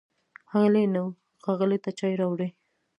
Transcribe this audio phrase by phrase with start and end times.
[0.51, 1.05] هلی نو،
[1.43, 2.49] ښاغلي ته چای راوړئ!